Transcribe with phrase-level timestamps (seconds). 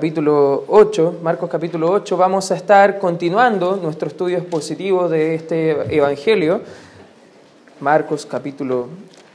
[0.00, 6.62] capítulo 8, Marcos capítulo 8, vamos a estar continuando nuestro estudio expositivo de este Evangelio,
[7.80, 8.86] Marcos capítulo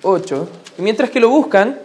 [0.04, 0.48] 8.
[0.78, 1.78] Y mientras que lo buscan,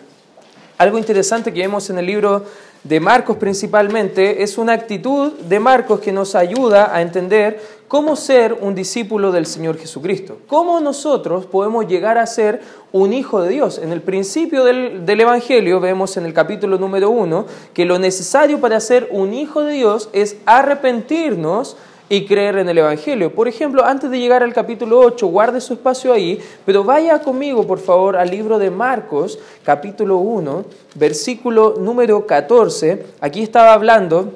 [0.79, 2.45] algo interesante que vemos en el libro
[2.85, 8.53] de Marcos principalmente es una actitud de Marcos que nos ayuda a entender cómo ser
[8.61, 12.61] un discípulo del Señor Jesucristo, cómo nosotros podemos llegar a ser
[12.93, 13.79] un hijo de Dios.
[13.79, 18.79] En el principio del, Evangelio vemos en el capítulo número 1 que lo necesario para
[18.81, 21.77] ser un hijo de Dios es arrepentirnos
[22.09, 23.35] y creer en el Evangelio.
[23.35, 27.67] Por ejemplo, antes de llegar al capítulo 8, guarde su espacio ahí, pero vaya conmigo,
[27.67, 33.05] por favor, al libro de Marcos, capítulo 1, versículo número 14.
[33.21, 34.33] Aquí estaba hablando,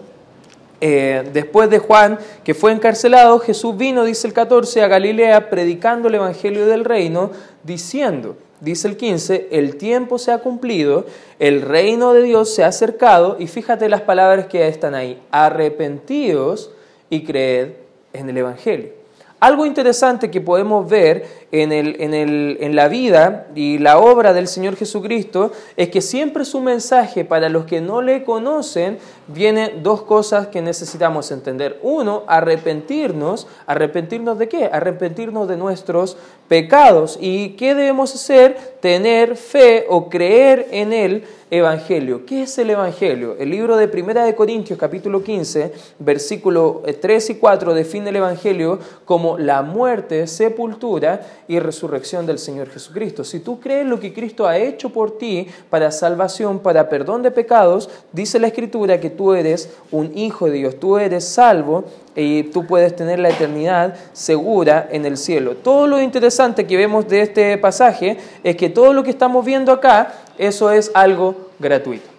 [0.80, 6.08] eh, después de Juan, que fue encarcelado, Jesús vino, dice el 14, a Galilea, predicando
[6.08, 7.30] el Evangelio del reino,
[7.62, 11.06] diciendo, dice el 15, el tiempo se ha cumplido,
[11.38, 16.70] el reino de Dios se ha acercado, y fíjate las palabras que están ahí, arrepentidos
[17.12, 17.72] y creed
[18.14, 19.02] en el Evangelio.
[19.38, 24.32] Algo interesante que podemos ver en, el, en, el, en, la vida y la obra
[24.32, 29.80] del Señor Jesucristo es que siempre su mensaje para los que no le conocen viene
[29.82, 31.80] dos cosas que necesitamos entender.
[31.82, 33.48] Uno, arrepentirnos.
[33.66, 34.66] ¿Arrepentirnos de qué?
[34.72, 36.16] Arrepentirnos de nuestros
[36.47, 37.19] pecados.
[37.20, 38.76] ¿Y qué debemos hacer?
[38.80, 42.25] Tener fe o creer en el Evangelio.
[42.25, 43.36] ¿Qué es el Evangelio?
[43.39, 48.78] El libro de Primera de Corintios, capítulo 15, versículo 3 y 4, define el Evangelio
[49.05, 53.22] como la muerte, sepultura y resurrección del Señor Jesucristo.
[53.22, 57.31] Si tú crees lo que Cristo ha hecho por ti para salvación, para perdón de
[57.31, 62.44] pecados, dice la Escritura que tú eres un hijo de Dios, tú eres salvo y
[62.44, 65.56] tú puedes tener la eternidad segura en el cielo.
[65.56, 69.72] Todo lo interesante que vemos de este pasaje es que todo lo que estamos viendo
[69.72, 72.12] acá, eso es algo gratuito.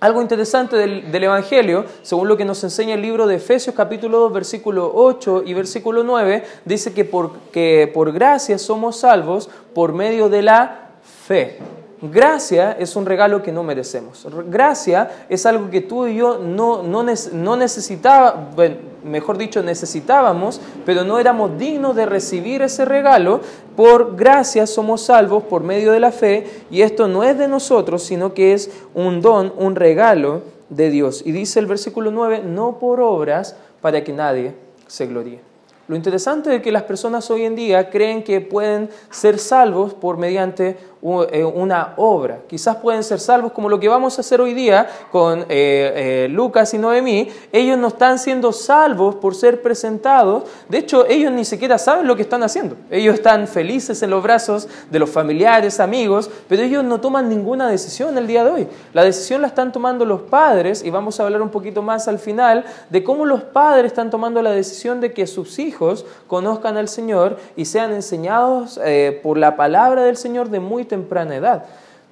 [0.00, 4.32] Algo interesante del, Evangelio, según lo que nos enseña el libro de Efesios capítulo 2,
[4.32, 10.30] versículo 8 y versículo 9, dice que por, que por gracia somos salvos por medio
[10.30, 10.92] de la
[11.26, 11.58] fe.
[12.02, 14.26] Gracia es un regalo que no merecemos.
[14.48, 18.56] Gracia es algo que tú y yo no, no, necesitábamos,
[19.04, 23.40] mejor dicho, necesitábamos, pero no éramos dignos de recibir ese regalo.
[23.76, 28.02] Por gracia somos salvos por medio de la fe y esto no es de nosotros,
[28.02, 30.40] sino que es un don, un regalo
[30.70, 31.22] de Dios.
[31.26, 34.54] Y dice el versículo 9, no por obras para que nadie
[34.86, 35.50] se gloríe.
[35.90, 40.18] Lo interesante es que las personas hoy en día creen que pueden ser salvos por
[40.18, 42.40] mediante una obra.
[42.46, 46.28] Quizás pueden ser salvos como lo que vamos a hacer hoy día con eh, eh,
[46.30, 47.28] Lucas y Noemí.
[47.52, 50.44] Ellos no están siendo salvos por ser presentados.
[50.68, 52.76] De hecho, ellos ni siquiera saben lo que están haciendo.
[52.90, 57.68] Ellos están felices en los brazos de los familiares, amigos, pero ellos no toman ninguna
[57.68, 58.68] decisión el día de hoy.
[58.92, 62.18] La decisión la están tomando los padres y vamos a hablar un poquito más al
[62.18, 66.88] final de cómo los padres están tomando la decisión de que sus hijos conozcan al
[66.88, 68.78] Señor y sean enseñados
[69.22, 71.64] por la palabra del Señor de muy temprana edad.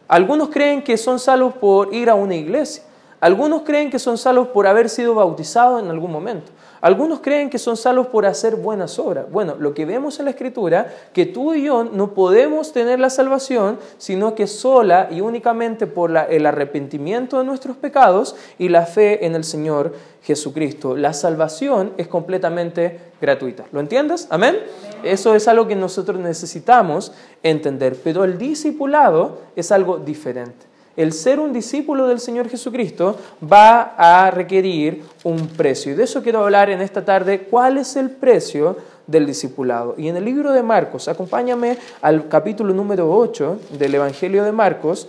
[0.09, 2.83] Algunos creen que son salvos por ir a una iglesia.
[3.21, 6.51] Algunos creen que son salvos por haber sido bautizados en algún momento.
[6.81, 9.31] Algunos creen que son salvos por hacer buenas obras.
[9.31, 13.11] Bueno, lo que vemos en la Escritura, que tú y yo no podemos tener la
[13.11, 19.27] salvación, sino que sola y únicamente por el arrepentimiento de nuestros pecados y la fe
[19.27, 20.97] en el Señor Jesucristo.
[20.97, 23.65] La salvación es completamente gratuita.
[23.73, 24.29] ¿Lo entiendes?
[24.31, 24.59] ¿Amén?
[25.03, 27.13] Eso es algo que nosotros necesitamos
[27.43, 27.97] entender.
[28.03, 30.68] Pero el discipulado es algo diferente
[30.99, 35.93] el ser un discípulo del Señor Jesucristo va a requerir un precio.
[35.93, 38.77] Y de eso quiero hablar en esta tarde, cuál es el precio
[39.07, 39.95] del discipulado.
[39.97, 45.07] Y en el libro de Marcos, acompáñame al capítulo número 8 del Evangelio de Marcos,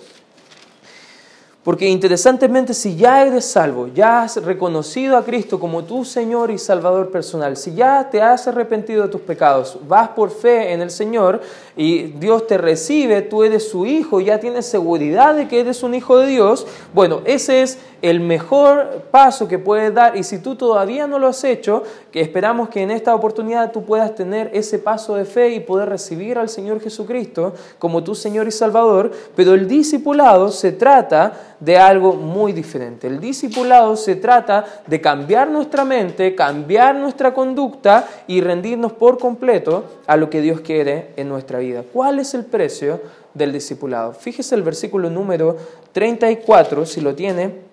[1.63, 6.57] porque interesantemente, si ya eres salvo, ya has reconocido a Cristo como tu Señor y
[6.57, 10.89] Salvador personal, si ya te has arrepentido de tus pecados, vas por fe en el
[10.89, 11.41] Señor
[11.75, 15.95] y Dios te recibe, tú eres su hijo, ya tienes seguridad de que eres un
[15.95, 20.15] hijo de Dios, bueno, ese es el mejor paso que puedes dar.
[20.15, 23.83] Y si tú todavía no lo has hecho, que esperamos que en esta oportunidad tú
[23.83, 28.47] puedas tener ese paso de fe y poder recibir al Señor Jesucristo como tu Señor
[28.47, 33.07] y Salvador, pero el discipulado se trata de algo muy diferente.
[33.07, 39.85] El discipulado se trata de cambiar nuestra mente, cambiar nuestra conducta y rendirnos por completo
[40.07, 41.83] a lo que Dios quiere en nuestra vida.
[41.91, 43.01] ¿Cuál es el precio
[43.33, 44.13] del discipulado?
[44.13, 45.57] Fíjese el versículo número
[45.93, 47.69] 34, si lo tiene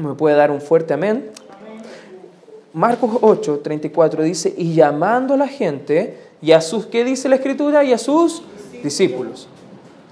[0.00, 1.30] me puede dar un fuerte amén.
[2.72, 7.36] Marcos 8, 34 dice, y llamando a la gente y a sus, ¿qué dice la
[7.36, 7.84] escritura?
[7.84, 8.42] Y a sus
[8.82, 9.48] discípulos.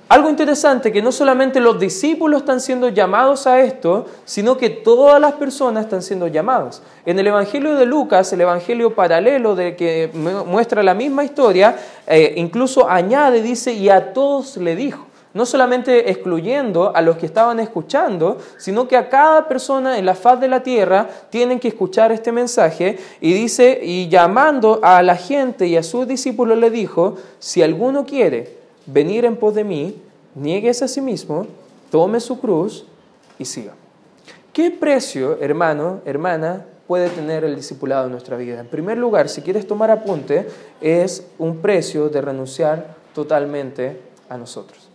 [0.08, 5.20] Algo interesante que no solamente los discípulos están siendo llamados a esto, sino que todas
[5.20, 6.80] las personas están siendo llamados.
[7.04, 10.10] En el Evangelio de Lucas, el Evangelio paralelo de que
[10.46, 11.76] muestra la misma historia,
[12.06, 15.04] eh, incluso añade, dice, y a todos le dijo.
[15.34, 20.14] No solamente excluyendo a los que estaban escuchando, sino que a cada persona en la
[20.14, 22.98] faz de la tierra tienen que escuchar este mensaje.
[23.20, 28.06] Y dice, y llamando a la gente y a sus discípulos le dijo, si alguno
[28.06, 28.57] quiere
[28.88, 30.02] venir en pos de mí,
[30.34, 31.46] niegues a sí mismo,
[31.90, 32.86] tome su cruz
[33.38, 33.74] y siga.
[34.52, 38.58] ¿Qué precio, hermano, hermana, puede tener el discipulado en nuestra vida?
[38.58, 40.48] En primer lugar, si quieres tomar apunte,
[40.80, 44.88] es un precio de renunciar totalmente a nosotros.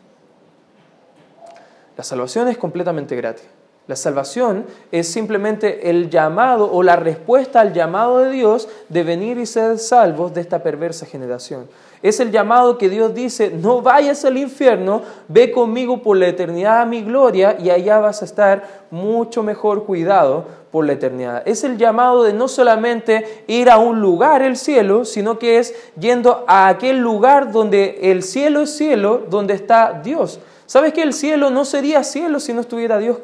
[1.95, 3.45] La salvación es completamente gratis.
[3.85, 9.37] La salvación es simplemente el llamado o la respuesta al llamado de Dios de venir
[9.37, 11.67] y ser salvos de esta perversa generación.
[12.01, 16.81] Es el llamado que Dios dice, no vayas al infierno, ve conmigo por la eternidad
[16.81, 21.43] a mi gloria y allá vas a estar mucho mejor cuidado por la eternidad.
[21.45, 25.75] Es el llamado de no solamente ir a un lugar, el cielo, sino que es
[25.99, 30.39] yendo a aquel lugar donde el cielo es cielo, donde está Dios.
[30.65, 33.17] ¿Sabes que el cielo no sería cielo si no estuviera Dios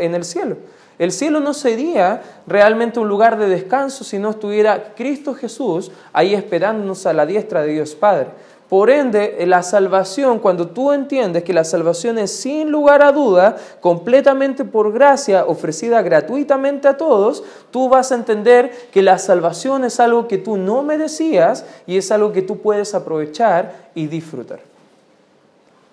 [0.00, 0.56] en el cielo?
[0.98, 6.34] El cielo no sería realmente un lugar de descanso si no estuviera Cristo Jesús ahí
[6.34, 8.28] esperándonos a la diestra de Dios Padre.
[8.68, 13.56] Por ende, la salvación, cuando tú entiendes que la salvación es sin lugar a duda,
[13.80, 20.00] completamente por gracia, ofrecida gratuitamente a todos, tú vas a entender que la salvación es
[20.00, 24.71] algo que tú no merecías y es algo que tú puedes aprovechar y disfrutar.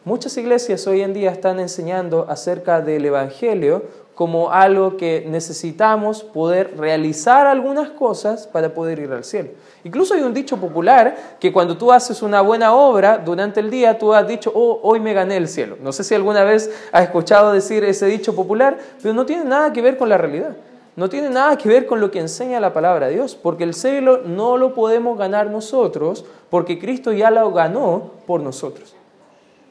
[0.09, 3.83] Muchas iglesias hoy en día están enseñando acerca del Evangelio
[4.15, 9.50] como algo que necesitamos poder realizar algunas cosas para poder ir al cielo.
[9.83, 14.00] Incluso hay un dicho popular que cuando tú haces una buena obra durante el día,
[14.00, 15.77] tú has dicho, oh, hoy me gané el cielo.
[15.79, 19.71] No sé si alguna vez has escuchado decir ese dicho popular, pero no tiene nada
[19.71, 20.57] que ver con la realidad.
[20.95, 23.75] No tiene nada que ver con lo que enseña la palabra de Dios, porque el
[23.75, 28.95] cielo no lo podemos ganar nosotros, porque Cristo ya lo ganó por nosotros.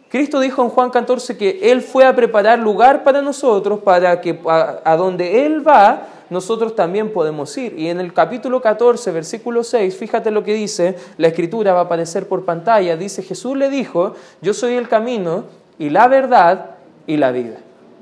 [0.08, 4.40] Cristo dijo en Juan 14 que Él fue a preparar lugar para nosotros, para que
[4.46, 7.78] a, donde Él va, nosotros también podemos ir.
[7.78, 11.84] Y en el capítulo 14, versículo 6, fíjate lo que dice, la escritura va a
[11.84, 15.44] aparecer por pantalla, dice, Jesús le dijo, yo soy el camino
[15.78, 16.70] y la verdad
[17.06, 17.58] y la vida.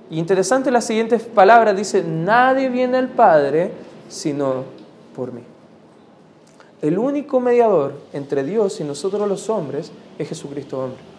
[0.08, 3.72] Y interesante las siguientes palabras, dice, nadie viene al Padre
[4.08, 4.62] sino
[5.16, 5.42] por mí.
[6.82, 11.15] El único mediador entre Dios y nosotros los hombres es Jesucristo hombre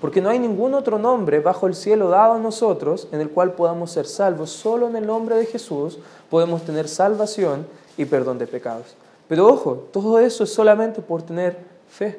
[0.00, 3.52] porque no hay ningún otro nombre bajo el cielo dado a nosotros en el cual
[3.52, 4.50] podamos ser salvos.
[4.50, 5.98] Solo en el nombre de Jesús
[6.30, 7.66] podemos tener salvación
[7.96, 8.94] y perdón de pecados.
[9.28, 11.58] Pero ojo, todo eso es solamente por tener
[11.88, 12.18] fe.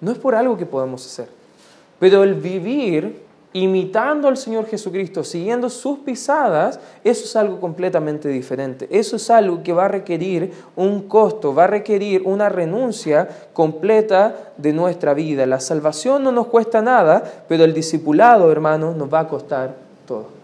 [0.00, 1.28] No es por algo que podamos hacer.
[1.98, 8.88] Pero el vivir imitando al Señor Jesucristo, siguiendo sus pisadas, eso es algo completamente diferente.
[8.90, 14.52] Eso es algo que va a requerir un costo, va a requerir una renuncia completa
[14.56, 15.44] de nuestra vida.
[15.44, 19.74] La salvación no nos cuesta nada, pero el discipulado, hermano, nos va a costar
[20.06, 20.42] todo.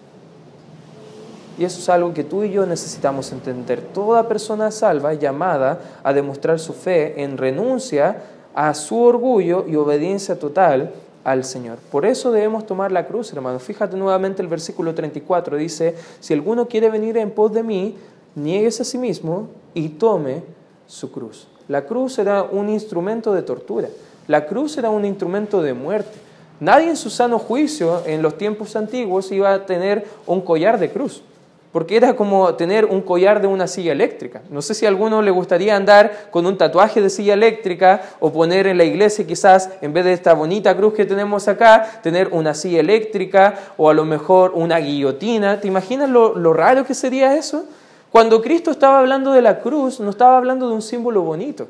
[1.58, 3.80] Y eso es algo que tú y yo necesitamos entender.
[3.80, 8.22] Toda persona salva es llamada a demostrar su fe en renuncia
[8.54, 10.92] a su orgullo y obediencia total
[11.30, 11.78] al Señor.
[11.90, 13.58] Por eso debemos tomar la cruz, hermano.
[13.58, 17.96] Fíjate nuevamente el versículo 34, dice, si alguno quiere venir en pos de mí,
[18.34, 20.42] niegues a sí mismo y tome
[20.86, 21.48] su cruz.
[21.68, 23.88] La cruz era un instrumento de tortura,
[24.26, 26.18] la cruz era un instrumento de muerte.
[26.60, 30.90] Nadie en su sano juicio en los tiempos antiguos iba a tener un collar de
[30.90, 31.22] cruz
[31.72, 34.42] porque era como tener un collar de una silla eléctrica.
[34.50, 38.32] No sé si a alguno le gustaría andar con un tatuaje de silla eléctrica o
[38.32, 42.28] poner en la iglesia quizás, en vez de esta bonita cruz que tenemos acá, tener
[42.32, 45.60] una silla eléctrica o a lo mejor una guillotina.
[45.60, 47.64] ¿Te imaginas lo, lo raro que sería eso?
[48.10, 51.68] Cuando Cristo estaba hablando de la cruz, no estaba hablando de un símbolo bonito,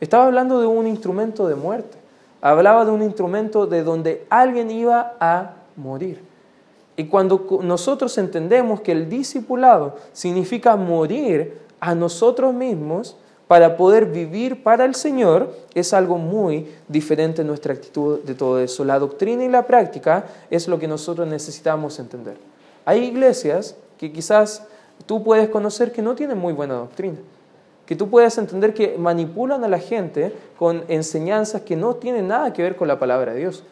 [0.00, 1.98] estaba hablando de un instrumento de muerte.
[2.40, 6.33] Hablaba de un instrumento de donde alguien iba a morir.
[6.96, 13.16] Y cuando nosotros entendemos que el discipulado significa morir a nosotros mismos
[13.48, 18.58] para poder vivir para el Señor, es algo muy diferente en nuestra actitud de todo
[18.58, 18.84] eso.
[18.84, 22.36] La doctrina y la práctica es lo que nosotros necesitamos entender.
[22.84, 24.66] Hay iglesias que quizás
[25.06, 27.18] tú puedes conocer que no tienen muy buena doctrina,
[27.86, 32.52] que tú puedes entender que manipulan a la gente con enseñanzas que no tienen nada
[32.52, 33.64] que ver con la palabra de Dios.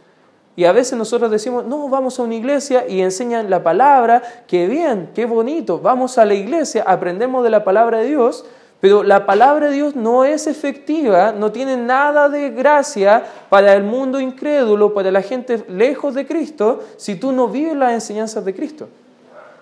[0.55, 4.67] Y a veces nosotros decimos, no, vamos a una iglesia y enseñan la palabra, qué
[4.67, 8.45] bien, qué bonito, vamos a la iglesia, aprendemos de la palabra de Dios,
[8.83, 13.85] Pero la palabra de Dios no es efectiva, no tiene nada de gracia para el
[13.85, 18.53] mundo incrédulo, para la gente lejos de Cristo, si tú no vives las enseñanzas de
[18.53, 18.89] Cristo,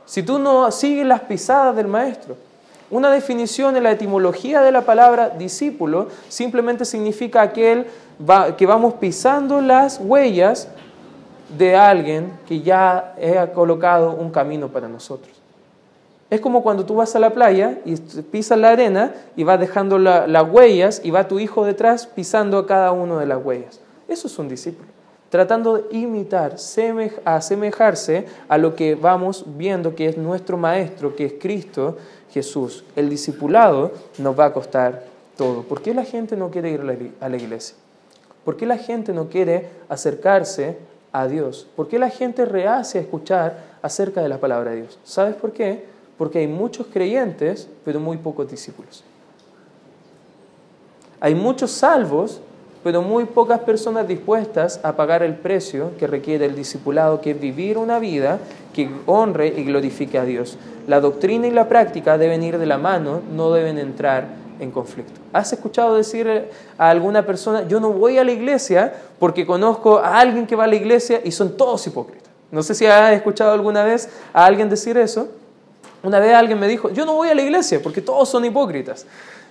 [0.07, 2.35] si tú no sigues las pisadas del Maestro.
[2.91, 7.89] Una definición en la etimología de la palabra discípulo simplemente significa aquel
[8.57, 10.69] que vamos pisando las huellas
[11.57, 15.41] de alguien que ya ha colocado un camino para nosotros.
[16.29, 19.99] Es como cuando tú vas a la playa y pisas la arena y vas dejando
[19.99, 23.81] las huellas y va tu hijo detrás pisando cada una de las huellas.
[24.07, 24.89] Eso es un discípulo.
[25.29, 26.57] Tratando de imitar,
[27.25, 31.97] asemejarse a lo que vamos viendo que es nuestro maestro, que es Cristo
[32.33, 32.85] Jesús.
[32.95, 35.05] El discipulado nos va a costar
[35.37, 35.63] todo.
[35.63, 37.77] ¿Por qué la gente no quiere ir a la iglesia?
[38.45, 40.79] ¿Por qué la gente no quiere acercarse
[41.13, 41.67] a Dios?
[41.77, 44.99] ¿Por qué la gente rehace a escuchar acerca de la palabra de Dios?
[45.05, 45.85] ¿Sabes por qué?
[46.17, 49.05] Porque hay muchos creyentes, pero muy pocos discípulos.
[51.21, 52.41] Hay muchos salvos,
[52.83, 57.41] pero muy pocas personas dispuestas a pagar el precio que requiere el discipulado, que es
[57.41, 58.39] vivir una vida
[58.73, 60.57] que honre y glorifique a Dios.
[60.87, 64.29] La doctrina y la práctica deben ir de la mano, no deben entrar
[64.61, 65.21] en conflicto.
[65.33, 66.49] ¿Has escuchado decir
[66.79, 70.65] a alguna persona, yo no voy a la iglesia porque conozco a alguien que va
[70.65, 72.31] a la iglesia y son todos hipócritas?
[72.51, 75.29] No sé si has escuchado alguna vez a alguien decir eso.
[76.03, 79.07] Una vez alguien me dijo, yo no voy a la iglesia porque todos son hipócritas.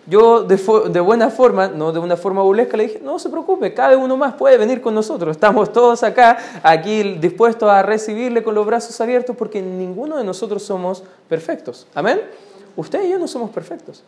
[0.08, 3.96] Yo de, buena forma, no de una forma burlesca, le dije, no se preocupe, cada
[3.96, 5.32] uno más puede venir con nosotros.
[5.32, 10.64] Estamos todos acá, aquí dispuestos a recibirle con los brazos abiertos porque ninguno de nosotros
[10.64, 11.86] somos perfectos.
[11.94, 12.22] Amén.
[12.76, 14.04] Usted y yo no somos perfectos.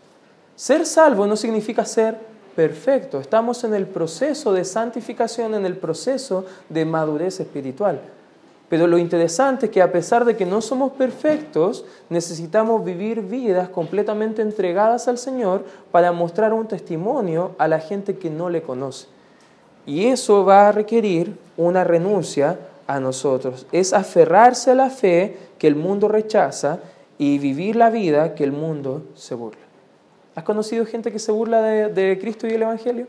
[0.62, 2.20] Ser salvo no significa ser
[2.56, 3.20] perfecto.
[3.20, 8.00] Estamos en el proceso de santificación, en el proceso de madurez espiritual.
[8.70, 13.70] Pero lo interesante es que a pesar de que no somos perfectos, necesitamos vivir vidas
[13.70, 19.08] completamente entregadas al Señor para mostrar un testimonio a la gente que no le conoce.
[19.88, 23.66] Y eso va a requerir una renuncia a nosotros.
[23.72, 26.78] Es aferrarse a la fe que el mundo rechaza
[27.18, 29.61] y vivir la vida que el mundo se burla.
[30.42, 33.06] ¿Has conocido gente que se burla de, Cristo y el Evangelio?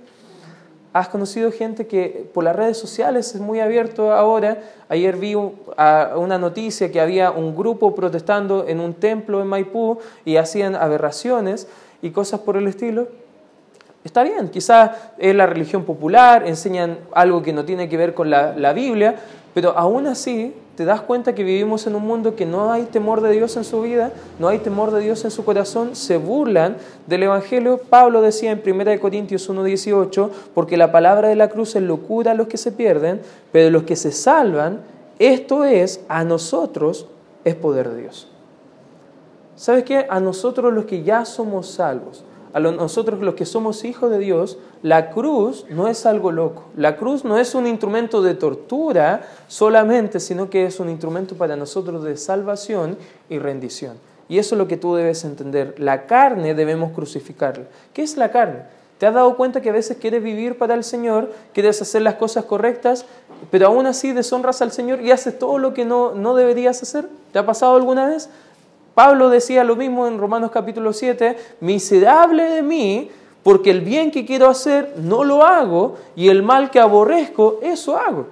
[0.93, 4.59] Has conocido gente que por las redes sociales es muy abierto ahora.
[4.91, 10.37] Ayer vi una noticia que había un grupo protestando en un templo en Maipú y
[10.37, 11.69] hacían aberraciones
[12.03, 13.09] y cosas por el estilo.
[14.05, 18.29] Está bien, quizás es la religión popular, enseñan algo que no tiene que ver con
[18.29, 19.17] la, la Biblia,
[19.55, 23.21] pero aún así te das cuenta que vivimos en un mundo que no hay temor
[23.21, 26.77] de Dios en su vida, no hay temor de Dios en su corazón, se burlan
[27.07, 27.79] del Evangelio.
[27.79, 32.35] Pablo decía en 1 Corintios 1.18, porque la palabra de la cruz es locura a
[32.35, 33.21] los que se pierden,
[33.53, 34.81] pero los que se salvan,
[35.19, 37.07] esto es, a nosotros
[37.45, 38.29] es poder de Dios.
[39.57, 40.07] ¿Sabes qué?
[40.09, 44.59] A nosotros los que ya somos salvos, a nosotros los que somos hijos de Dios,
[44.83, 46.65] la cruz no es algo loco.
[46.77, 51.57] La cruz no es un instrumento de tortura solamente, sino que es un instrumento para
[51.57, 52.99] nosotros de salvación
[53.31, 53.97] y rendición.
[54.29, 55.75] Y eso es lo que tú debes entender.
[55.79, 57.65] La carne debemos crucificarla.
[57.93, 58.61] ¿Qué es la carne?
[58.99, 62.15] ¿Te has dado cuenta que a veces quieres vivir para el Señor, quieres hacer las
[62.15, 63.05] cosas correctas,
[63.51, 67.09] pero aún así deshonras al Señor y haces todo lo que no, no deberías hacer?
[67.33, 68.29] ¿Te ha pasado alguna vez?
[68.95, 73.11] Pablo decía lo mismo en Romanos capítulo 7, miserable de mí,
[73.43, 77.97] porque el bien que quiero hacer no lo hago y el mal que aborrezco, eso
[77.97, 78.27] hago.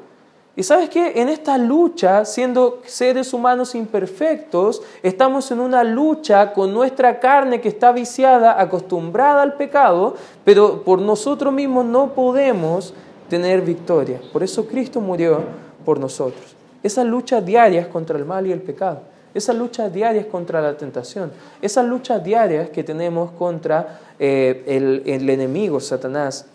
[0.55, 6.75] Y sabes qué, en esta lucha, siendo seres humanos imperfectos, estamos en una lucha con
[6.75, 12.93] nuestra carne que está viciada, acostumbrada al pecado, pero por nosotros mismos no podemos
[13.31, 14.21] tener victoria.
[14.33, 15.41] Por eso Cristo murió
[15.87, 16.55] por nosotros.
[16.83, 21.33] Esa lucha diaria contra el mal y el pecado esas luchas diarias contra la tentación,
[21.63, 26.47] esas luchas diarias que tenemos contra eh, el, el enemigo, Satanás,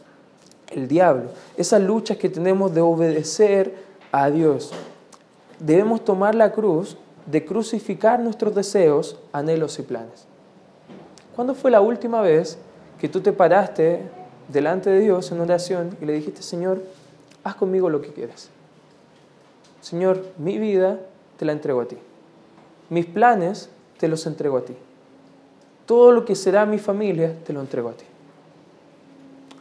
[0.72, 3.74] el diablo, esas luchas que tenemos de obedecer
[4.12, 4.72] a Dios.
[5.60, 10.26] Debemos tomar la cruz de crucificar nuestros deseos, anhelos y planes.
[11.36, 12.58] ¿Cuándo fue la última vez
[13.00, 14.02] que tú te paraste
[14.48, 16.82] delante de Dios en oración y le dijiste, Señor,
[17.44, 18.50] haz conmigo lo que quieras?
[19.82, 21.00] Señor, mi vida
[21.38, 21.98] te la entrego a ti.
[22.90, 24.74] Mis planes te los entrego a ti.
[25.86, 28.06] Todo lo que será mi familia te lo entrego a ti.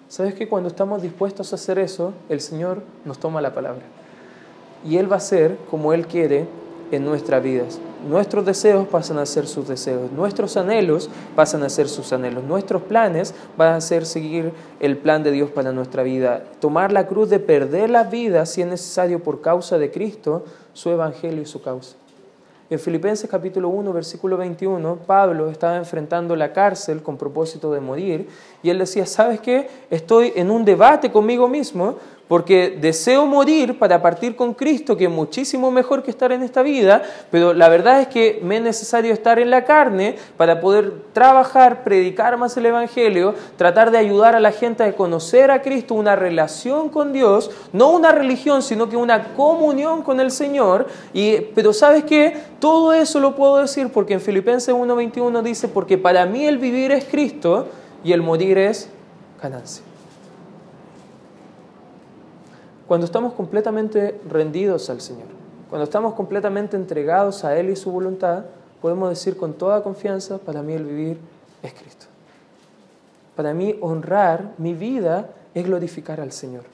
[0.09, 3.83] ¿Sabes que cuando estamos dispuestos a hacer eso, el Señor nos toma la palabra?
[4.85, 6.47] Y Él va a ser como Él quiere
[6.93, 7.81] en nuestras vidas.
[8.09, 12.83] Nuestros deseos pasan a ser sus deseos, nuestros anhelos pasan a ser sus anhelos, nuestros
[12.83, 17.31] planes van a ser seguir el plan de Dios para nuestra vida, tomar la cruz
[17.31, 21.63] de perder la vida si es necesario por causa de Cristo, su evangelio y su
[21.63, 21.97] causa.
[22.75, 28.29] En Filipenses capítulo 1, versículo 21, Pablo estaba enfrentando la cárcel con propósito de morir
[28.65, 29.69] y él decía, ¿sabes qué?
[29.91, 35.11] Estoy en un debate conmigo mismo porque deseo morir para partir con Cristo, que es
[35.11, 39.13] muchísimo mejor que estar en esta vida, pero la verdad es que me es necesario
[39.13, 44.41] estar en la carne para poder trabajar, predicar más el Evangelio, tratar de ayudar a
[44.41, 48.97] la gente a conocer a Cristo, una relación con Dios, no una religión, sino que
[48.97, 50.87] una comunión con el Señor.
[51.13, 55.99] Y, pero sabes qué, todo eso lo puedo decir porque en Filipenses 1.21 dice, porque
[55.99, 57.69] para mí el vivir es Cristo
[58.03, 58.89] y el morir es
[59.43, 59.94] ganancia.
[62.87, 65.27] Cuando estamos completamente rendidos al Señor,
[65.71, 68.45] cuando estamos completamente entregados a Él y su voluntad,
[68.83, 71.19] podemos decir con toda confianza, para mí el vivir
[71.63, 72.07] es Cristo.
[73.35, 76.65] Para mí honrar mi vida es glorificar al Señor.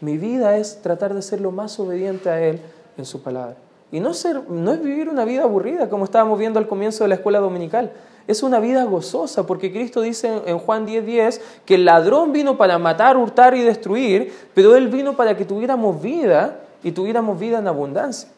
[0.00, 2.60] Mi vida es tratar de ser lo más obediente a Él
[2.96, 3.56] en su palabra.
[3.92, 7.08] Y no, ser, no es vivir una vida aburrida, como estábamos viendo al comienzo de
[7.08, 7.92] la escuela dominical.
[8.26, 12.56] Es una vida gozosa, porque Cristo dice en Juan 10:10 10, que el ladrón vino
[12.56, 17.58] para matar, hurtar y destruir, pero Él vino para que tuviéramos vida y tuviéramos vida
[17.58, 18.28] en abundancia.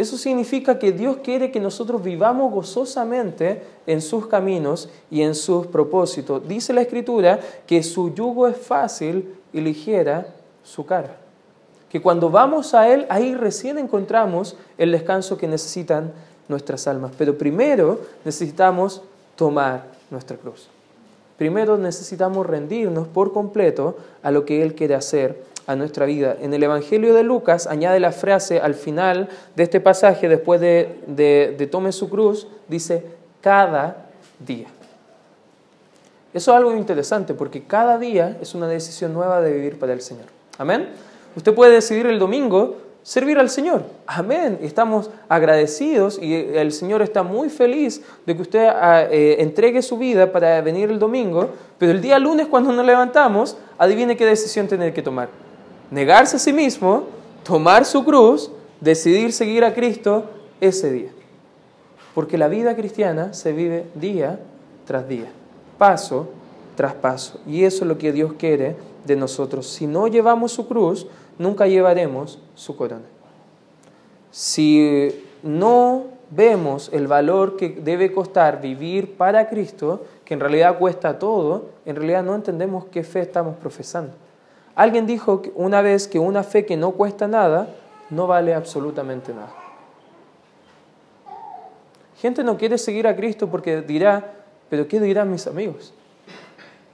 [0.00, 5.66] Eso significa que Dios quiere que nosotros vivamos gozosamente en sus caminos y en sus
[5.66, 6.48] propósitos.
[6.48, 10.26] Dice la Escritura que su yugo es fácil y ligera
[10.62, 11.16] su carga.
[11.90, 16.14] Que cuando vamos a Él, ahí recién encontramos el descanso que necesitan
[16.48, 17.12] nuestras almas.
[17.18, 19.02] Pero primero necesitamos
[19.40, 20.68] tomar nuestra cruz.
[21.38, 26.36] Primero necesitamos rendirnos por completo a lo que Él quiere hacer a nuestra vida.
[26.42, 31.00] En el Evangelio de Lucas añade la frase al final de este pasaje, después de,
[31.06, 33.02] de, tome su cruz, dice,
[33.40, 34.10] cada
[34.46, 34.66] día.
[36.34, 40.02] Eso es algo interesante porque cada día es una decisión nueva de vivir para el
[40.02, 40.26] Señor.
[40.58, 40.90] Amén.
[41.34, 43.84] Usted puede decidir el domingo servir al Señor.
[44.06, 44.58] Amén.
[44.62, 49.98] Estamos agradecidos y el Señor está muy feliz de que usted ah, eh, entregue su
[49.98, 54.68] vida para venir el domingo, pero el día lunes cuando nos levantamos, adivine qué decisión
[54.68, 55.28] tiene que tomar.
[55.90, 57.04] Negarse a sí mismo,
[57.42, 60.24] tomar su cruz, decidir seguir a Cristo
[60.60, 61.10] ese día.
[62.14, 64.40] Porque la vida cristiana se vive día
[64.86, 65.30] tras día,
[65.78, 66.28] paso
[66.80, 67.40] tras paso.
[67.46, 69.66] Y eso es lo que Dios quiere de nosotros.
[69.66, 71.06] Si no llevamos su cruz,
[71.38, 73.06] nunca llevaremos su corona.
[74.30, 81.18] Si no vemos el valor que debe costar vivir para Cristo, que en realidad cuesta
[81.18, 84.12] todo, en realidad no entendemos qué fe estamos profesando.
[84.74, 87.68] Alguien dijo una vez que una fe que no cuesta nada
[88.10, 89.54] no vale absolutamente nada.
[92.20, 94.34] Gente no quiere seguir a Cristo porque dirá,
[94.68, 95.94] pero ¿qué dirán mis amigos?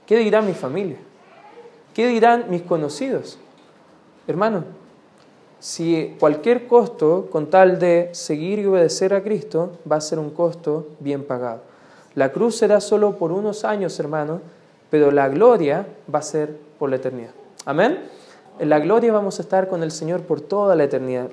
[0.05, 0.97] ¿Qué dirá mi familia?
[1.93, 3.37] ¿Qué dirán mis conocidos?
[4.27, 4.63] Hermano,
[5.59, 10.29] si cualquier costo con tal de seguir y obedecer a Cristo va a ser un
[10.29, 11.61] costo bien pagado.
[12.15, 14.41] La cruz será solo por unos años, hermano,
[14.89, 17.31] pero la gloria va a ser por la eternidad.
[17.65, 17.99] Amén.
[18.59, 21.29] En la gloria vamos a estar con el Señor por toda la eternidad.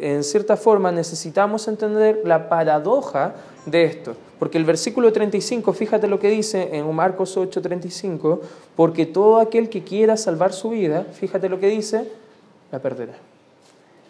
[0.00, 4.14] en, cierta forma necesitamos entender la paradoja de esto.
[4.38, 8.40] Porque el versículo 35, fíjate lo que dice en Marcos 8, 35,
[8.76, 12.08] porque todo aquel que quiera salvar su vida, fíjate lo que dice,
[12.70, 13.14] la perderá.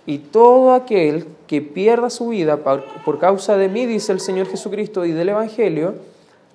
[0.07, 5.05] Y todo aquel que pierda su vida por causa de mí, dice el Señor Jesucristo,
[5.05, 5.95] y del Evangelio,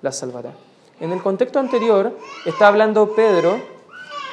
[0.00, 0.52] la salvará.
[1.00, 3.60] En el contexto anterior está hablando Pedro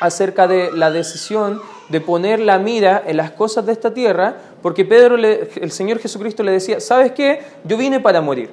[0.01, 4.85] acerca de la decisión de poner la mira en las cosas de esta tierra, porque
[4.85, 7.41] Pedro, el Señor Jesucristo le decía, ¿sabes qué?
[7.65, 8.51] Yo vine para morir,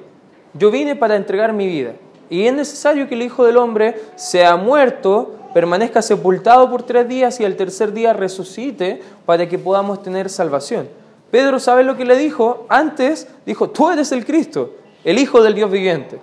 [0.53, 1.93] yo vine para entregar mi vida,
[2.29, 7.39] y es necesario que el Hijo del Hombre sea muerto permanezca sepultado por tres días
[7.39, 10.89] y el tercer día resucite para que podamos tener salvación.
[11.31, 12.65] Pedro, ¿sabe lo que le dijo?
[12.69, 16.19] Antes dijo, tú eres el Cristo, el Hijo del Dios viviente.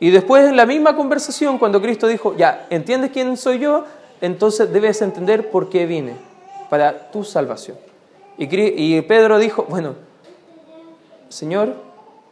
[0.00, 3.84] Y después en la misma conversación, cuando Cristo dijo, ya, ¿entiendes quién soy yo?
[4.20, 6.16] Entonces debes entender por qué vine,
[6.68, 7.76] para tu salvación.
[8.36, 9.94] Y, Pedro dijo, bueno,
[11.28, 11.74] Señor,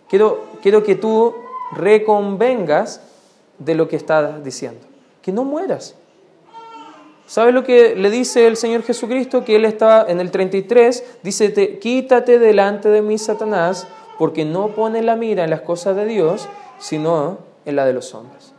[0.08, 1.34] quiero, quiero que tú
[1.72, 3.00] reconvengas
[3.58, 4.80] de lo que estás diciendo,
[5.22, 5.94] que no mueras.
[7.32, 9.42] ¿Sabes lo que le dice el Señor Jesucristo?
[9.42, 15.00] Que Él está en el 33, dice, quítate delante de mí, Satanás, porque no pone
[15.00, 16.46] la mira en las cosas de Dios,
[16.78, 18.52] sino en la de los hombres.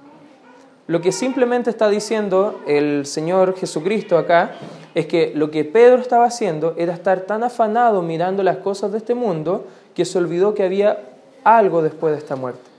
[0.87, 4.55] Lo que simplemente está diciendo el Señor Jesucristo acá
[4.95, 8.97] es que lo que Pedro estaba haciendo era estar tan afanado mirando las cosas de
[8.97, 10.97] este mundo que se olvidó que había
[11.43, 12.71] algo después de esta muerte,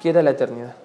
[0.00, 0.79] que era la eternidad.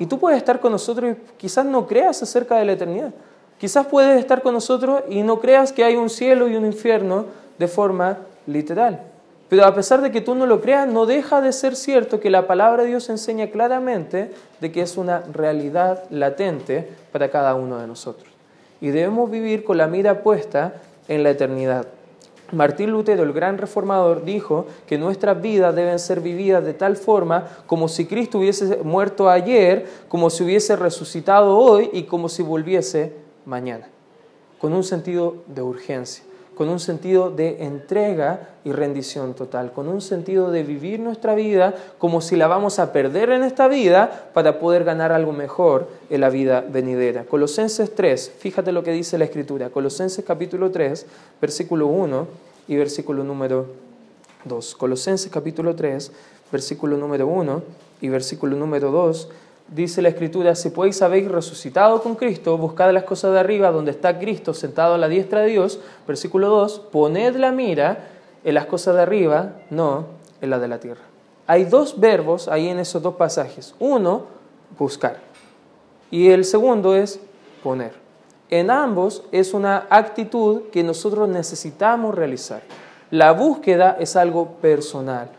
[0.00, 3.12] Y tú puedes estar con nosotros y quizás no creas acerca de la eternidad.
[3.58, 7.26] Quizás puedes estar con nosotros y no creas que hay un cielo y un infierno
[7.58, 9.02] de forma literal.
[9.50, 12.30] Pero a pesar de que tú no lo creas, no deja de ser cierto que
[12.30, 14.32] la palabra de Dios enseña claramente
[14.62, 18.32] de que es una realidad latente para cada uno de nosotros.
[18.80, 20.72] Y debemos vivir con la mira puesta
[21.08, 21.86] en la eternidad.
[22.52, 27.48] Martín Lutero, el gran reformador, dijo que nuestras vidas deben ser vividas de tal forma
[27.66, 33.14] como si Cristo hubiese muerto ayer, como si hubiese resucitado hoy y como si volviese
[33.44, 33.88] mañana,
[34.58, 36.24] con un sentido de urgencia
[36.60, 41.74] con un sentido de entrega y rendición total, con un sentido de vivir nuestra vida
[41.96, 46.20] como si la vamos a perder en esta vida para poder ganar algo mejor en
[46.20, 47.24] la vida venidera.
[47.24, 51.06] Colosenses 3, fíjate lo que dice la Escritura, Colosenses capítulo 3,
[51.40, 52.26] versículo 1
[52.68, 53.64] y versículo número
[54.44, 54.74] 2.
[54.74, 56.12] Colosenses capítulo 3,
[56.52, 57.62] versículo número 1
[58.02, 59.30] y versículo número 2
[59.70, 63.92] dice la Escritura, si podéis habéis resucitado con Cristo, buscad las cosas de arriba donde
[63.92, 65.80] está Cristo sentado a la diestra de Dios.
[66.06, 68.08] Versículo 2, poned la mira
[68.44, 70.06] en las cosas de arriba, no
[70.40, 71.02] en la de la tierra.
[71.46, 73.74] Hay dos verbos ahí en esos dos pasajes.
[73.78, 74.26] Uno,
[74.78, 75.18] buscar.
[76.10, 77.20] Y el segundo es
[77.62, 77.92] poner.
[78.50, 82.62] En ambos es una actitud que nosotros necesitamos realizar.
[83.10, 85.30] La búsqueda es algo personal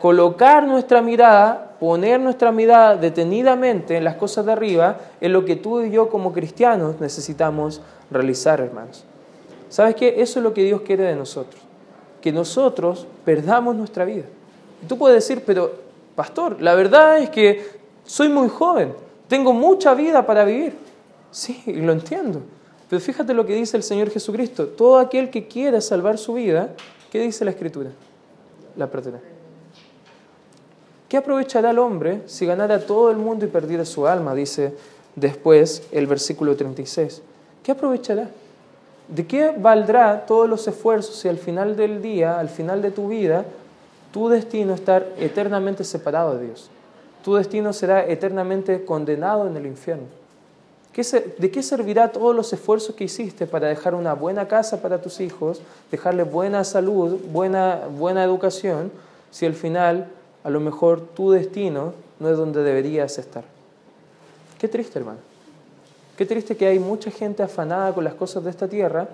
[0.00, 5.56] colocar nuestra mirada, poner nuestra mirada detenidamente en las cosas de arriba, es lo que
[5.56, 7.80] tú y yo como cristianos necesitamos
[8.10, 9.04] realizar, hermanos.
[9.68, 10.20] ¿Sabes qué?
[10.20, 11.60] Eso es lo que Dios quiere de nosotros,
[12.20, 14.24] que nosotros perdamos nuestra vida.
[14.82, 15.72] Y tú puedes decir, pero
[16.16, 17.64] pastor, la verdad es que
[18.04, 18.92] soy muy joven,
[19.28, 20.74] tengo mucha vida para vivir.
[21.30, 22.42] Sí, lo entiendo.
[22.88, 24.66] Pero fíjate lo que dice el Señor Jesucristo.
[24.66, 26.70] Todo aquel que quiera salvar su vida,
[27.12, 27.90] ¿qué dice la Escritura?
[28.76, 29.20] La perderá.
[31.10, 34.32] ¿Qué aprovechará el hombre si ganara todo el mundo y perdiera su alma?
[34.32, 34.74] Dice
[35.16, 37.20] después el versículo 36.
[37.64, 38.30] ¿Qué aprovechará?
[39.08, 43.08] ¿De qué valdrá todos los esfuerzos si al final del día, al final de tu
[43.08, 43.44] vida,
[44.12, 46.70] tu destino estar eternamente separado de Dios?
[47.24, 50.06] Tu destino será eternamente condenado en el infierno.
[50.94, 55.18] ¿De qué servirá todos los esfuerzos que hiciste para dejar una buena casa para tus
[55.18, 58.92] hijos, dejarle buena salud, buena, buena educación,
[59.32, 60.06] si al final
[60.42, 63.44] a lo mejor tu destino no es donde deberías estar.
[64.58, 65.18] Qué triste, hermano.
[66.16, 69.08] Qué triste que hay mucha gente afanada con las cosas de esta tierra,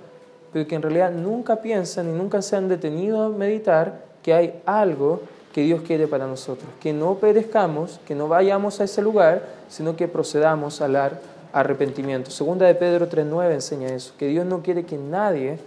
[0.52, 4.60] pero que en realidad nunca piensan y nunca se han detenido a meditar que hay
[4.66, 5.20] algo
[5.52, 6.68] que Dios quiere para nosotros.
[6.80, 11.20] Que no perezcamos, que no vayamos a ese lugar, sino que procedamos al
[11.52, 12.30] arrepentimiento.
[12.30, 15.58] Segunda de Pedro 3.9 enseña eso, que Dios no quiere que nadie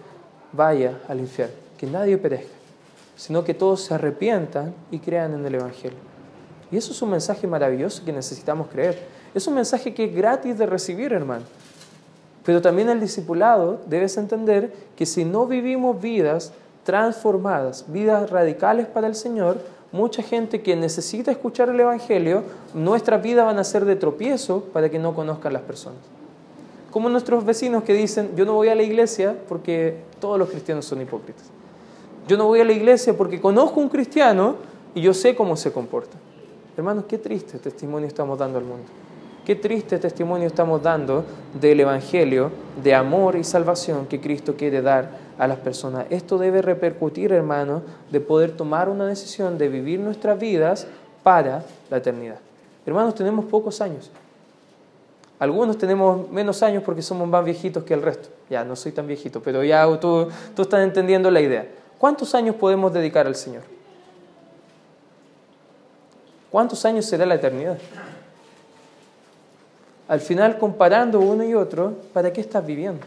[0.51, 2.58] vaya al infierno, que nadie perezca
[3.19, 5.97] sino que todos se arrepientan y crean en el Evangelio.
[6.71, 8.97] Y eso es un mensaje maravilloso que necesitamos creer.
[9.35, 11.43] Es un mensaje que es gratis de recibir, hermano.
[12.45, 16.53] Pero también el discipulado debes entender que si no vivimos vidas
[16.85, 19.59] transformadas, vidas radicales para el Señor,
[19.91, 24.87] mucha gente que necesita escuchar el Evangelio, nuestras vidas van a ser de tropiezo para
[24.87, 25.99] que no conozcan las personas.
[26.89, 30.85] Como nuestros vecinos que dicen, yo no voy a la iglesia porque todos los cristianos
[30.85, 31.58] son hipócritas.
[32.29, 34.57] Yo no voy a la iglesia porque conozco un cristiano
[34.93, 36.15] y yo sé cómo se comporta.
[36.77, 38.85] Hermanos, qué triste testimonio estamos dando al mundo.
[39.43, 41.25] Qué triste testimonio estamos dando
[41.59, 42.51] del Evangelio
[42.83, 46.05] de amor y salvación que Cristo quiere dar a las personas.
[46.11, 50.85] Esto debe repercutir, hermanos, de poder tomar una decisión de vivir nuestras vidas
[51.23, 52.37] para la eternidad.
[52.85, 54.11] Hermanos, tenemos pocos años.
[55.39, 58.29] Algunos tenemos menos años porque somos más viejitos que el resto.
[58.51, 61.78] Ya, no soy tan viejito, pero ya tú, tú estás entendiendo la idea.
[61.99, 63.63] ¿Cuántos años podemos dedicar al Señor?
[66.49, 67.77] ¿Cuántos años será la eternidad?
[70.07, 73.05] Al final, comparando uno y otro, ¿para qué estás viviendo?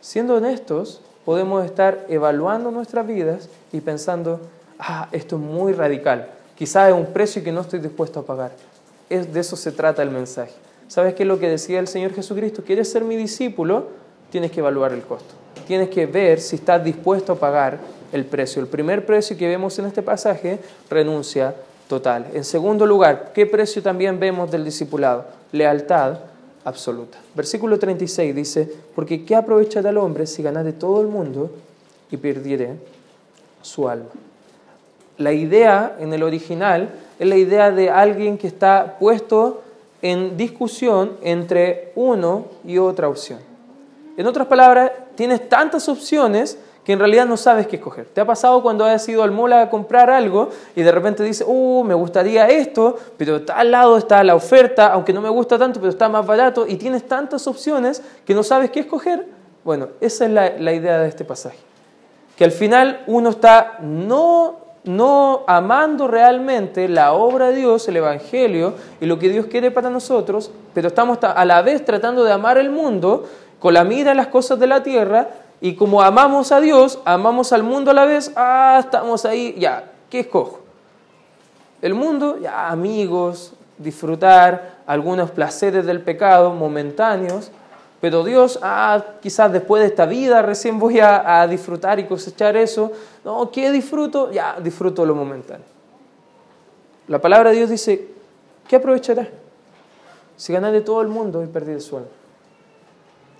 [0.00, 4.40] Siendo honestos, podemos estar evaluando nuestras vidas y pensando,
[4.78, 8.52] ah, esto es muy radical, quizás es un precio que no estoy dispuesto a pagar.
[9.08, 10.54] Es, de eso se trata el mensaje.
[10.88, 12.64] ¿Sabes qué es lo que decía el Señor Jesucristo?
[12.64, 14.03] ¿Quieres ser mi discípulo?
[14.30, 15.34] Tienes que evaluar el costo
[15.66, 17.78] tienes que ver si estás dispuesto a pagar
[18.12, 18.60] el precio.
[18.62, 20.58] El primer precio que vemos en este pasaje,
[20.90, 21.54] renuncia
[21.88, 22.26] total.
[22.32, 25.26] En segundo lugar, ¿qué precio también vemos del discipulado?
[25.52, 26.18] Lealtad
[26.64, 27.18] absoluta.
[27.34, 31.50] Versículo 36 dice, porque ¿qué aprovechará el hombre si ganare todo el mundo
[32.10, 32.76] y perdiere
[33.62, 34.10] su alma?
[35.18, 39.62] La idea en el original es la idea de alguien que está puesto
[40.02, 43.53] en discusión entre uno y otra opción.
[44.16, 48.06] En otras palabras, tienes tantas opciones que en realidad no sabes qué escoger.
[48.06, 51.46] ¿Te ha pasado cuando has ido al mall a comprar algo y de repente dices,
[51.48, 55.58] uh, me gustaría esto, pero está al lado está la oferta, aunque no me gusta
[55.58, 59.26] tanto, pero está más barato, y tienes tantas opciones que no sabes qué escoger?
[59.64, 61.58] Bueno, esa es la, la idea de este pasaje.
[62.36, 68.74] que al final uno está no, no amando realmente la obra de Dios, el Evangelio
[69.00, 72.58] y lo que Dios quiere para nosotros, pero estamos a la vez tratando de amar
[72.58, 73.24] el mundo
[73.64, 77.50] con la mira en las cosas de la tierra y como amamos a Dios, amamos
[77.50, 80.60] al mundo a la vez, ah, estamos ahí, ya, ¿qué escojo?
[81.80, 87.50] El mundo, ya, amigos, disfrutar algunos placeres del pecado momentáneos,
[88.02, 92.92] pero Dios, ah, quizás después de esta vida recién voy a, disfrutar y cosechar eso.
[93.24, 94.30] No, ¿qué disfruto?
[94.30, 95.64] Ya, disfruto lo momentáneo.
[97.08, 98.08] La palabra de Dios dice,
[98.68, 99.26] ¿qué aprovechará?
[100.36, 102.23] Si ganas de todo el mundo y perdí el sueño.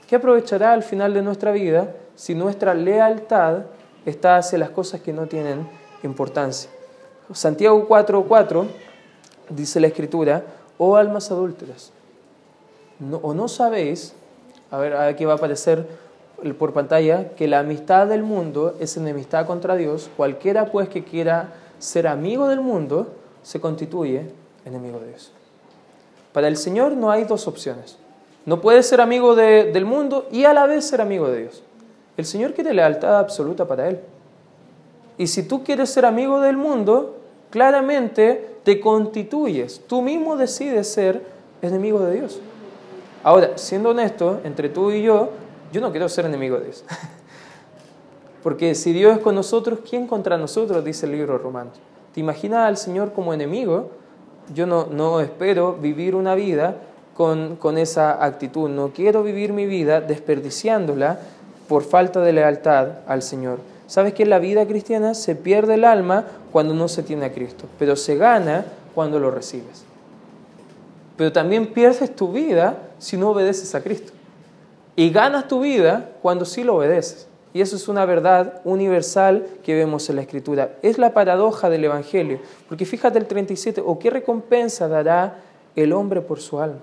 [0.08, 3.64] ¿Qué aprovechará al final de nuestra vida si nuestra lealtad
[4.04, 5.68] está hacia las cosas que no tienen
[6.02, 6.70] importancia?
[7.32, 8.66] Santiago 4:4
[9.48, 10.44] dice la Escritura,
[10.78, 11.92] oh almas adúlteras,
[13.22, 14.14] ¿o no sabéis
[14.74, 15.86] a ver, aquí va a aparecer
[16.58, 20.10] por pantalla, que la amistad del mundo es enemistad contra Dios.
[20.16, 23.14] Cualquiera pues que quiera ser amigo del mundo
[23.44, 24.32] se constituye
[24.64, 25.30] enemigo de Dios.
[26.32, 27.98] Para el Señor no hay dos opciones.
[28.46, 31.62] No puedes ser amigo del mundo y a la vez ser amigo de Dios.
[32.16, 34.00] El Señor quiere lealtad absoluta para Él.
[35.16, 37.16] Y si tú quieres ser amigo del mundo,
[37.50, 39.80] claramente te constituyes.
[39.86, 41.22] Tú mismo decides ser
[41.62, 42.40] enemigo de Dios.
[43.22, 45.30] Ahora, siendo honesto, entre tú y yo,
[45.72, 46.84] yo no quiero ser enemigo de Dios.
[48.42, 50.84] Porque si Dios es con nosotros, ¿quién contra nosotros?
[50.84, 51.70] Dice el libro romano.
[52.12, 53.90] ¿Te imaginas al Señor como enemigo?
[54.54, 56.76] Yo no, no espero vivir una vida
[57.14, 58.68] con, esa actitud.
[58.68, 61.18] No quiero vivir mi vida desperdiciándola
[61.68, 63.58] por falta de lealtad al Señor.
[63.86, 67.32] ¿Sabes que en la vida cristiana se pierde el alma cuando no se tiene a
[67.32, 69.84] Cristo, pero se gana cuando lo recibes?
[71.16, 74.12] pero también pierdes tu vida si no obedeces a Cristo.
[74.96, 77.28] Y ganas tu vida cuando sí lo obedeces.
[77.52, 80.76] Y eso es una verdad universal que vemos en la Escritura.
[80.82, 82.40] Es la paradoja del Evangelio.
[82.68, 85.38] Porque fíjate el 37, ¿o qué recompensa dará
[85.76, 86.80] el hombre por su alma?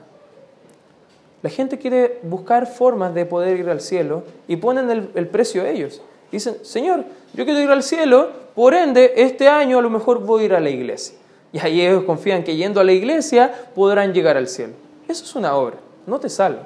[1.41, 5.63] La gente quiere buscar formas de poder ir al cielo y ponen el, el precio
[5.63, 6.01] a ellos.
[6.31, 10.43] Dicen, Señor, yo quiero ir al cielo, por ende, este año a lo mejor voy
[10.43, 11.17] a ir a la iglesia.
[11.53, 14.73] Y ahí ellos confían que yendo a la iglesia podrán llegar al cielo.
[15.07, 15.77] Eso es una obra,
[16.07, 16.63] no te salva.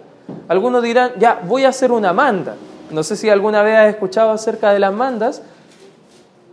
[0.48, 2.56] Algunos dirán, ya, voy a hacer una manda.
[2.92, 5.42] No sé si alguna vez has escuchado acerca de las mandas.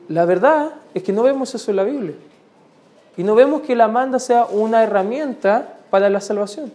[0.08, 2.14] La verdad es que no vemos eso en la Biblia.
[3.16, 6.72] Y no vemos que la manda sea una herramienta para la salvación.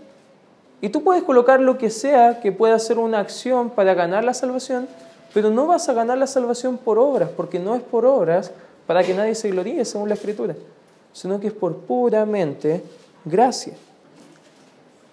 [0.82, 4.34] Y tú puedes colocar lo que sea que pueda ser una acción para ganar la
[4.34, 4.88] salvación,
[5.34, 8.52] pero no vas a ganar la salvación por obras, porque no es por obras
[8.86, 10.56] para que nadie se gloríe, según la Escritura
[11.18, 12.84] sino que es por puramente
[13.26, 13.74] gracia.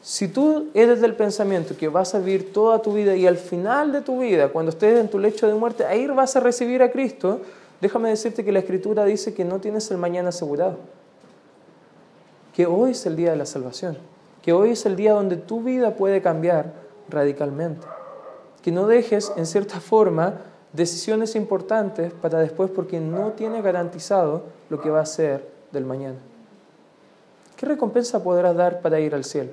[0.02, 3.90] Si tú eres del pensamiento que vas a vivir toda tu vida y al final
[3.90, 6.92] de tu vida, cuando estés en tu lecho de muerte, ahí vas a recibir a
[6.92, 7.40] Cristo,
[7.80, 10.76] déjame decirte que la Escritura dice que no tienes el mañana asegurado,
[12.54, 13.96] que hoy es el día de la salvación,
[14.44, 16.74] que hoy es el día donde tu vida puede cambiar
[17.08, 17.86] radicalmente,
[18.60, 20.34] que no dejes en cierta forma
[20.74, 26.18] decisiones importantes para después porque no tienes garantizado lo que va a ser del mañana.
[27.56, 29.52] ¿Qué recompensa podrás dar para ir al cielo?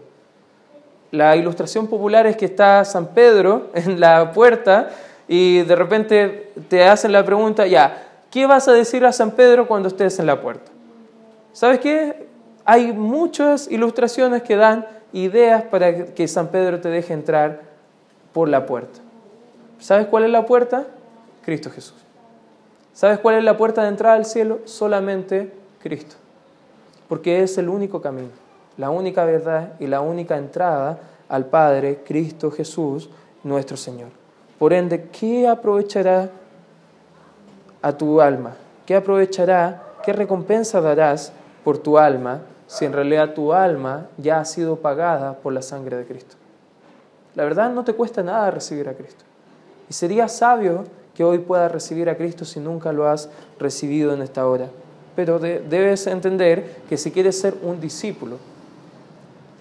[1.12, 4.90] La ilustración popular es que está San Pedro en la puerta
[5.26, 9.70] y de repente te hacen la pregunta, ya, ¿qué vas a decir a San Pedro
[9.70, 10.70] cuando estés en la puerta?
[11.54, 12.31] ¿Sabes qué?
[12.66, 17.62] Hay muchas ilustraciones que dan ideas para que San Pedro te deje entrar
[18.34, 19.00] por la puerta.
[19.80, 20.86] ¿Sabes cuál es la puerta?
[21.44, 21.96] Cristo Jesús.
[22.94, 24.60] ¿Sabes cuál es la puerta de entrada al cielo?
[24.66, 26.16] Solamente Cristo.
[27.08, 28.30] Porque es el único camino,
[28.78, 33.10] la única verdad y la única entrada al Padre, Cristo Jesús,
[33.44, 34.10] nuestro Señor.
[34.60, 36.30] Por ende, ¿qué aprovechará
[37.82, 38.56] a tu alma?
[38.86, 39.82] ¿Qué aprovechará?
[40.04, 45.34] ¿Qué recompensa darás por tu alma si en realidad tu alma ya ha sido pagada
[45.34, 46.36] por la sangre de Cristo?
[47.36, 49.24] La verdad no te cuesta nada recibir a Cristo.
[49.90, 53.30] Y sería sabio que hoy puedas recibir a Cristo si nunca lo has
[53.60, 54.68] recibido en esta hora
[55.16, 58.38] pero debes entender que si quieres ser un discípulo,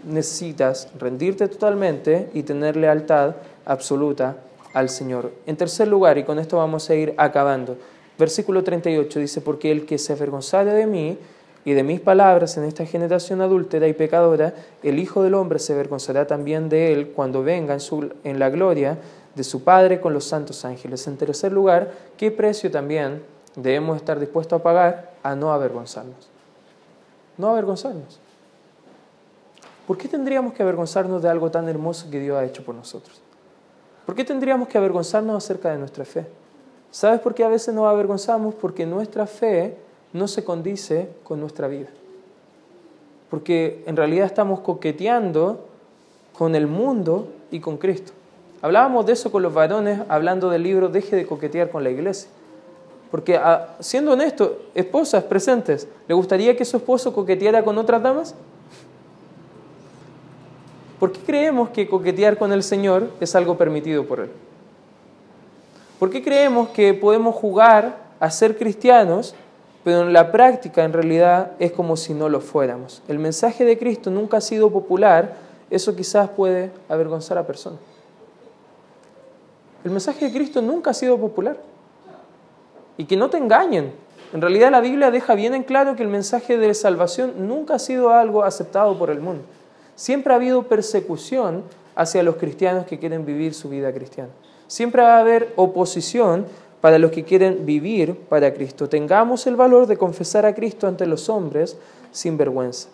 [0.05, 4.37] necesitas rendirte totalmente y tener lealtad absoluta
[4.73, 5.33] al Señor.
[5.47, 7.77] En tercer lugar, y con esto vamos a ir acabando,
[8.19, 11.19] versículo 38 dice, porque el que se avergonzare de mí
[11.65, 15.75] y de mis palabras en esta generación adúltera y pecadora, el Hijo del Hombre se
[15.75, 18.99] avergonzará también de él cuando venga en, en la gloria
[19.35, 21.07] de su Padre con los santos ángeles.
[21.07, 23.23] En tercer lugar, ¿qué precio también
[23.57, 26.29] debemos estar dispuestos a pagar a no avergonzarnos.
[27.37, 28.21] No avergonzarnos.
[29.87, 33.21] ¿Por qué tendríamos que avergonzarnos de algo tan hermoso que Dios ha hecho por nosotros?
[34.07, 36.27] ¿Por qué tendríamos que avergonzarnos acerca de nuestra fe?
[36.91, 38.55] ¿Sabes por qué a veces nos avergonzamos?
[38.55, 39.77] Porque nuestra fe
[40.13, 41.89] no se condice con nuestra vida.
[43.29, 45.67] Porque en realidad estamos coqueteando
[46.37, 48.13] con el mundo y con Cristo.
[48.63, 52.29] Hablábamos de eso con los varones hablando del libro Deje de coquetear con la iglesia.
[53.11, 58.35] Porque ah, siendo honesto, esposas presentes, ¿le gustaría que su esposo coqueteara con otras damas?
[60.99, 64.31] ¿Por qué creemos que coquetear con el Señor es algo permitido por Él?
[65.99, 69.35] ¿Por qué creemos que podemos jugar a ser cristianos,
[69.85, 73.03] pero en la práctica en realidad es como si no lo fuéramos?
[73.09, 75.37] El mensaje de Cristo nunca ha sido popular,
[75.71, 77.79] eso quizás puede avergonzar a personas.
[79.83, 81.57] El mensaje de Cristo nunca ha sido popular.
[82.99, 83.93] Y que no te engañen.
[84.33, 87.79] En realidad la Biblia deja bien en claro que el mensaje de salvación nunca ha
[87.79, 89.43] sido algo aceptado por el mundo.
[89.97, 91.65] Siempre ha habido persecución
[91.97, 94.31] hacia los cristianos que quieren vivir su vida cristiana.
[94.67, 96.47] Siempre va a haber oposición
[96.81, 98.89] para los que quieren vivir para Cristo.
[98.89, 101.77] Tengamos el valor de confesar a Cristo ante los hombres
[102.13, 102.89] sin vergüenza.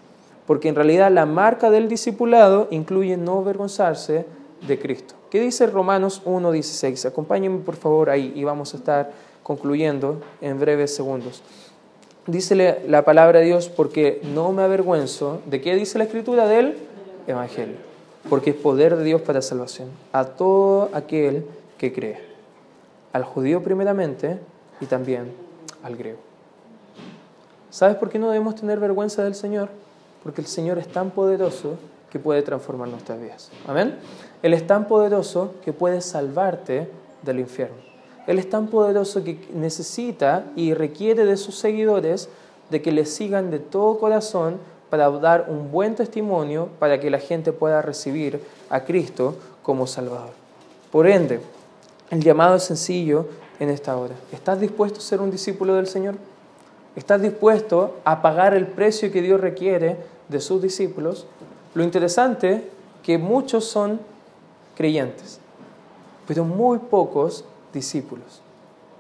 [0.47, 4.27] Porque en realidad la marca del discipulado incluye no avergonzarse
[4.67, 5.15] de Cristo.
[5.31, 7.07] ¿Qué dice Romanos 1.16?
[7.07, 9.11] Acompáñenme por favor ahí y vamos a estar
[9.43, 11.43] concluyendo en breves segundos.
[12.27, 15.41] Dícele la palabra de Dios porque no me avergüenzo.
[15.47, 16.77] ¿De qué dice la escritura del
[17.27, 17.77] Evangelio?
[18.29, 21.47] Porque es poder de Dios para salvación a todo aquel
[21.79, 22.36] que cree.
[23.17, 24.39] Al judío primeramente
[24.79, 25.33] y también
[25.83, 26.19] al griego.
[27.71, 29.71] ¿Sabes por qué no debemos tener vergüenza del Señor?
[30.23, 31.79] Porque el Señor es tan poderoso
[32.11, 33.51] que puede transformar nuestras vidas.
[33.67, 33.97] Amén.
[34.43, 36.91] Él es tan poderoso que puede salvarte
[37.23, 37.79] del infierno.
[38.27, 42.29] Él es tan poderoso que necesita y requiere de sus seguidores
[42.69, 44.59] de que le sigan de todo corazón
[44.91, 50.33] para dar un buen testimonio para que la gente pueda recibir a Cristo como Salvador.
[50.93, 51.41] Por ende,
[52.11, 53.27] el llamado es sencillo
[53.59, 54.15] en esta hora.
[54.33, 56.17] ¿Estás dispuesto a ser un discípulo del Señor?
[56.95, 59.97] ¿Estás dispuesto a pagar el precio que Dios requiere
[60.29, 61.27] de sus discípulos?
[61.75, 62.63] Lo interesante es
[63.03, 64.01] que muchos son
[64.75, 65.41] creyentes,
[66.27, 68.41] pero muy pocos discípulos.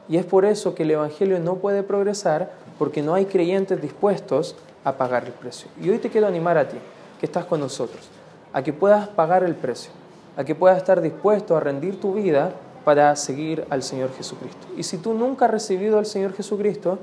[0.09, 4.55] Y es por eso que el Evangelio no puede progresar porque no hay creyentes dispuestos
[4.85, 5.69] a pagar el precio.
[5.81, 6.77] Y hoy te quiero animar a ti,
[7.19, 8.09] que estás con nosotros,
[8.53, 9.91] a que puedas pagar el precio,
[10.37, 12.53] a que puedas estar dispuesto a rendir tu vida
[12.87, 14.65] para seguir al Señor Jesucristo.
[14.77, 17.01] Y si tú nunca has recibido al Señor Jesucristo,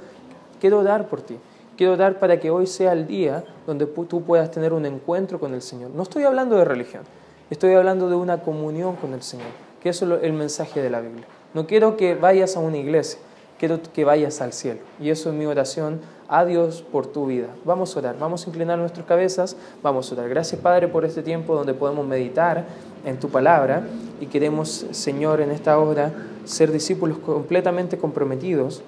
[0.62, 1.38] quiero dar por ti.
[1.76, 5.54] Quiero dar para que hoy sea el día donde tú puedas tener un encuentro con
[5.54, 5.92] el Señor.
[5.92, 7.04] No estoy hablando de religión,
[7.50, 9.50] estoy hablando de una comunión con el Señor,
[9.82, 11.26] que eso es el mensaje de la Biblia.
[11.54, 13.20] No quiero que vayas a una iglesia,
[13.60, 14.80] quiero que vayas al cielo.
[15.02, 17.48] Y eso es mi oración a Dios por tu vida.
[17.66, 20.30] Vamos a orar, vamos a inclinar nuestras cabezas, vamos a orar.
[20.30, 22.68] Gracias Padre por este tiempo donde podemos meditar
[23.06, 23.84] en tu palabra
[24.20, 26.12] y queremos, Señor, en esta hora
[26.46, 28.82] ser discípulos completamente comprometidos,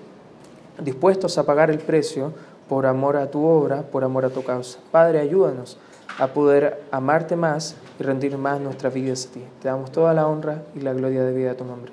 [0.82, 2.34] dispuestos a pagar el precio
[2.70, 4.80] por amor a tu obra, por amor a tu causa.
[4.92, 5.78] Padre, ayúdanos
[6.18, 9.44] a poder amarte más y rendir más nuestras vidas a ti.
[9.62, 11.84] Te damos toda la honra y la gloria de vida a tu nombre.